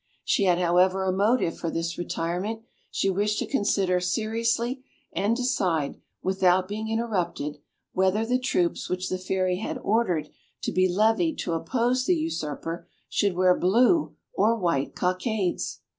[0.23, 6.01] She had, however, a motive for this retirement: she wished to consider seriously and decide,
[6.23, 7.59] without being interrupted,
[7.93, 10.29] whether the troops which the Fairy had ordered
[10.63, 15.81] to be levied to oppose the usurper should wear blue or white cockades.